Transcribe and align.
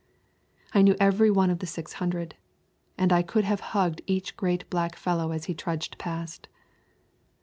I 0.73 0.81
knew 0.81 0.95
every 0.99 1.29
one 1.29 1.51
of 1.51 1.59
the 1.59 1.67
six 1.67 1.93
hundred, 2.01 2.33
and 2.97 3.13
I 3.13 3.21
could 3.21 3.43
have 3.43 3.59
hugged 3.77 4.01
each 4.07 4.35
great 4.35 4.67
black 4.71 4.95
fellow 4.95 5.29
as 5.31 5.45
he 5.45 5.53
trudged 5.53 5.99
past. 5.99 6.47